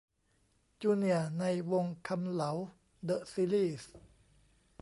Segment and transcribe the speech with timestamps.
[0.81, 2.51] 'จูเนียร์' ใน 'วงษ์คำเหลา
[3.05, 3.91] เดอะซีรี่ส์'